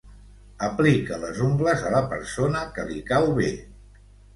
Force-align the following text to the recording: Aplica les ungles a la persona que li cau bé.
Aplica 0.67 1.21
les 1.25 1.43
ungles 1.49 1.85
a 1.91 1.95
la 1.99 2.03
persona 2.17 2.67
que 2.79 2.91
li 2.93 3.01
cau 3.15 3.33
bé. 3.43 3.57